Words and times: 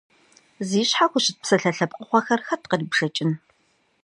Зи 0.67 0.81
щхьэ 0.89 1.05
хущыт 1.11 1.37
псалъэ 1.41 1.71
лъэпкъыгъуэхэр 1.75 2.41
хэт 2.47 2.63
кърибжэкӏын? 2.69 3.31